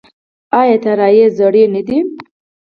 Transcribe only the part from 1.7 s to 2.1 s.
نه دي؟